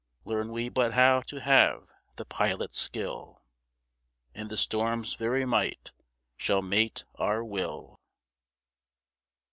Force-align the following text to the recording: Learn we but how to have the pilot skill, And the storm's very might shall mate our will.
Learn 0.25 0.51
we 0.51 0.67
but 0.67 0.93
how 0.93 1.21
to 1.27 1.39
have 1.41 1.91
the 2.15 2.25
pilot 2.25 2.73
skill, 2.73 3.43
And 4.33 4.49
the 4.49 4.57
storm's 4.57 5.13
very 5.13 5.45
might 5.45 5.91
shall 6.37 6.63
mate 6.63 7.05
our 7.19 7.43
will. 7.45 7.99